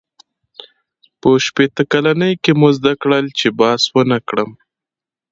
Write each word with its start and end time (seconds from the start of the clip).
•په 1.19 1.29
شپېته 1.45 1.83
کلنۍ 1.91 2.33
کې 2.43 2.51
مې 2.59 2.69
زده 2.77 2.93
کړل، 3.01 3.25
چې 3.39 3.47
بحث 3.59 3.83
ونهکړم. 3.95 4.49